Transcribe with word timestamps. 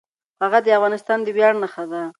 هغه 0.43 0.59
د 0.65 0.67
افغانستان 0.77 1.17
د 1.23 1.27
ویاړ 1.35 1.53
نښه 1.61 1.83
ده. 1.91 2.01